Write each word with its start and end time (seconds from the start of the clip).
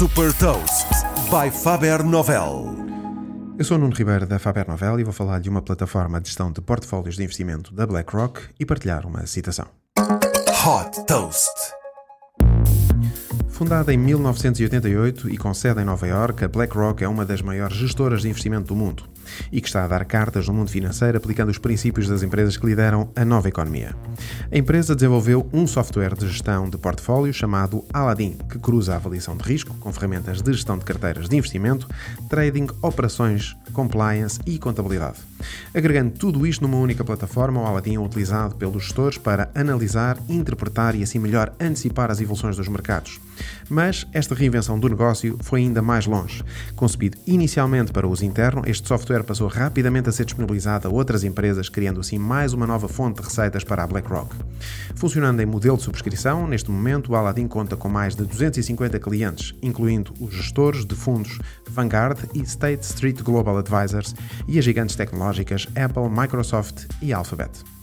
Super 0.00 0.32
Toast 0.32 0.86
by 1.28 1.50
Faber 1.50 2.02
Novel. 2.02 2.74
Eu 3.58 3.64
sou 3.66 3.76
o 3.76 3.80
Nuno 3.80 3.94
Ribeiro 3.94 4.26
da 4.26 4.38
Faber 4.38 4.66
Novel 4.66 4.98
e 4.98 5.04
vou 5.04 5.12
falar 5.12 5.40
de 5.40 5.50
uma 5.50 5.60
plataforma 5.60 6.18
de 6.18 6.28
gestão 6.28 6.50
de 6.50 6.62
portfólios 6.62 7.16
de 7.16 7.22
investimento 7.22 7.74
da 7.74 7.86
BlackRock 7.86 8.48
e 8.58 8.64
partilhar 8.64 9.06
uma 9.06 9.26
citação. 9.26 9.66
Hot 9.98 11.04
Toast. 11.06 11.79
Fundada 13.60 13.92
em 13.92 13.98
1988 13.98 15.28
e 15.28 15.36
com 15.36 15.52
sede 15.52 15.82
em 15.82 15.84
Nova 15.84 16.06
York, 16.06 16.42
a 16.42 16.48
BlackRock 16.48 17.04
é 17.04 17.06
uma 17.06 17.26
das 17.26 17.42
maiores 17.42 17.76
gestoras 17.76 18.22
de 18.22 18.28
investimento 18.30 18.68
do 18.68 18.74
mundo 18.74 19.04
e 19.52 19.60
que 19.60 19.68
está 19.68 19.84
a 19.84 19.86
dar 19.86 20.04
cartas 20.06 20.48
no 20.48 20.54
mundo 20.54 20.70
financeiro 20.70 21.18
aplicando 21.18 21.50
os 21.50 21.58
princípios 21.58 22.08
das 22.08 22.22
empresas 22.22 22.56
que 22.56 22.64
lideram 22.64 23.10
a 23.14 23.22
nova 23.22 23.48
economia. 23.48 23.94
A 24.50 24.56
empresa 24.56 24.94
desenvolveu 24.94 25.48
um 25.52 25.66
software 25.66 26.14
de 26.14 26.26
gestão 26.26 26.70
de 26.70 26.78
portfólio 26.78 27.34
chamado 27.34 27.84
Aladdin, 27.92 28.38
que 28.50 28.58
cruza 28.58 28.94
a 28.94 28.96
avaliação 28.96 29.36
de 29.36 29.44
risco 29.44 29.74
com 29.74 29.92
ferramentas 29.92 30.40
de 30.40 30.52
gestão 30.52 30.78
de 30.78 30.84
carteiras 30.86 31.28
de 31.28 31.36
investimento, 31.36 31.86
trading, 32.30 32.66
operações, 32.80 33.54
compliance 33.74 34.40
e 34.46 34.58
contabilidade. 34.58 35.18
Agregando 35.74 36.12
tudo 36.12 36.46
isto 36.46 36.62
numa 36.62 36.78
única 36.78 37.04
plataforma, 37.04 37.60
o 37.60 37.66
Aladdin 37.66 37.96
é 37.96 38.00
utilizado 38.00 38.56
pelos 38.56 38.84
gestores 38.84 39.18
para 39.18 39.50
analisar, 39.54 40.18
interpretar 40.28 40.94
e 40.94 41.02
assim 41.02 41.18
melhor 41.18 41.52
antecipar 41.60 42.10
as 42.10 42.20
evoluções 42.20 42.56
dos 42.56 42.68
mercados. 42.68 43.20
Mas 43.68 44.06
esta 44.12 44.34
reinvenção 44.34 44.78
do 44.78 44.88
negócio 44.88 45.38
foi 45.42 45.60
ainda 45.60 45.82
mais 45.82 46.06
longe. 46.06 46.42
Concebido 46.74 47.18
inicialmente 47.26 47.92
para 47.92 48.08
uso 48.08 48.24
interno, 48.24 48.62
este 48.66 48.86
software 48.86 49.24
passou 49.24 49.48
rapidamente 49.48 50.08
a 50.08 50.12
ser 50.12 50.24
disponibilizado 50.24 50.88
a 50.88 50.90
outras 50.90 51.24
empresas, 51.24 51.68
criando 51.68 52.00
assim 52.00 52.18
mais 52.18 52.52
uma 52.52 52.66
nova 52.66 52.88
fonte 52.88 53.20
de 53.20 53.28
receitas 53.28 53.64
para 53.64 53.82
a 53.82 53.86
BlackRock. 53.86 54.34
Funcionando 54.94 55.40
em 55.40 55.46
modelo 55.46 55.76
de 55.76 55.82
subscrição, 55.82 56.46
neste 56.46 56.70
momento 56.70 57.12
o 57.12 57.16
Aladdin 57.16 57.48
conta 57.48 57.76
com 57.76 57.88
mais 57.88 58.14
de 58.14 58.24
250 58.24 58.98
clientes, 58.98 59.54
incluindo 59.62 60.12
os 60.20 60.34
gestores 60.34 60.84
de 60.84 60.94
fundos 60.94 61.38
Vanguard 61.68 62.18
e 62.34 62.40
State 62.42 62.84
Street 62.84 63.20
Global 63.22 63.58
Advisors 63.58 64.14
e 64.48 64.58
as 64.58 64.64
gigantes 64.64 64.96
tecnológicas 64.96 65.66
Apple, 65.76 66.08
Microsoft 66.10 66.86
e 67.00 67.12
Alphabet. 67.12 67.79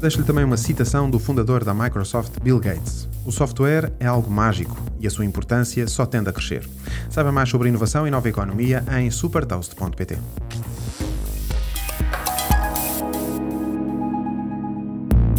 Deixo-lhe 0.00 0.24
também 0.24 0.44
uma 0.44 0.56
citação 0.56 1.10
do 1.10 1.18
fundador 1.18 1.64
da 1.64 1.74
Microsoft, 1.74 2.38
Bill 2.40 2.60
Gates. 2.60 3.08
O 3.24 3.32
software 3.32 3.92
é 3.98 4.06
algo 4.06 4.30
mágico 4.30 4.76
e 5.00 5.06
a 5.06 5.10
sua 5.10 5.24
importância 5.24 5.86
só 5.88 6.06
tende 6.06 6.28
a 6.28 6.32
crescer. 6.32 6.68
Saiba 7.10 7.32
mais 7.32 7.48
sobre 7.48 7.68
inovação 7.68 8.06
e 8.06 8.10
nova 8.10 8.28
economia 8.28 8.84
em 8.96 9.10
supertoast.pt. 9.10 10.18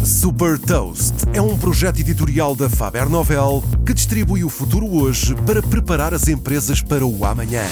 Super 0.04 0.58
Toast 0.58 1.14
é 1.32 1.40
um 1.40 1.56
projeto 1.56 2.00
editorial 2.00 2.54
da 2.54 2.68
Faber 2.68 3.08
Novel 3.08 3.64
que 3.86 3.94
distribui 3.94 4.44
o 4.44 4.50
futuro 4.50 4.86
hoje 4.86 5.34
para 5.46 5.62
preparar 5.62 6.12
as 6.12 6.28
empresas 6.28 6.82
para 6.82 7.06
o 7.06 7.24
amanhã. 7.24 7.64